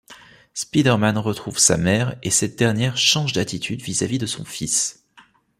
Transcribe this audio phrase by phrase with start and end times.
[0.55, 5.05] Spider-Man retrouve sa mère et cette dernière change d'attitude vis-à-vis de son fils.